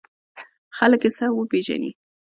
خلک 0.77 1.01
یې 1.05 1.11
سم 1.17 1.31
وپېژني. 1.35 1.91